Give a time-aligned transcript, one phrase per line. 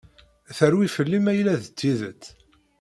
[0.57, 2.23] Terwi fell-i ma yella d tidet.